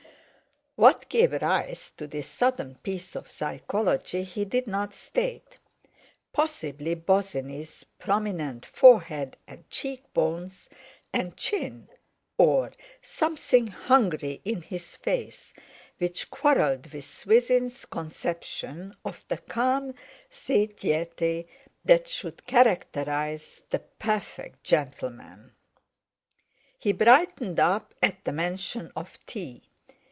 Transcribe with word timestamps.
What 0.77 1.09
gave 1.09 1.33
rise 1.43 1.91
to 1.97 2.07
this 2.07 2.27
sudden 2.27 2.75
piece 2.81 3.13
of 3.17 3.29
psychology 3.29 4.23
he 4.23 4.45
did 4.45 4.65
not 4.67 4.93
state; 4.95 5.59
possibly 6.33 6.95
Bosinney's 6.95 7.83
prominent 7.99 8.65
forehead 8.65 9.35
and 9.45 9.69
cheekbones 9.69 10.69
and 11.13 11.35
chin, 11.37 11.87
or 12.39 12.71
something 13.01 13.67
hungry 13.67 14.39
in 14.45 14.61
his 14.63 14.95
face, 14.95 15.53
which 15.99 16.29
quarrelled 16.31 16.91
with 16.93 17.03
Swithin's 17.05 17.83
conception 17.85 18.95
of 19.05 19.23
the 19.27 19.37
calm 19.39 19.93
satiety 20.31 21.47
that 21.85 22.07
should 22.07 22.47
characterize 22.47 23.61
the 23.69 23.79
perfect 23.99 24.63
gentleman. 24.63 25.51
He 26.79 26.91
brightened 26.93 27.59
up 27.59 27.93
at 28.01 28.23
the 28.23 28.31
mention 28.31 28.91
of 28.95 29.19
tea. 29.27 29.61